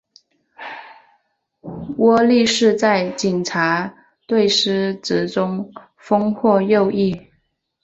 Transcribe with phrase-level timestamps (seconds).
[1.97, 3.93] 窝利士在警察
[4.25, 7.15] 队司职中锋或右翼。